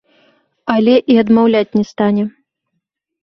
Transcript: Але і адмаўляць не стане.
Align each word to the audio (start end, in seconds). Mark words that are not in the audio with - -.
Але 0.75 0.95
і 1.15 1.17
адмаўляць 1.23 1.75
не 1.79 1.83
стане. 1.91 2.23